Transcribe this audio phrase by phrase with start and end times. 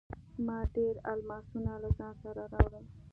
[0.45, 2.85] ما ډیر الماسونه له ځان سره راوړل.